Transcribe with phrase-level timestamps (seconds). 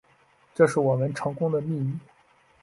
[0.55, 1.99] 这是我们成功的秘密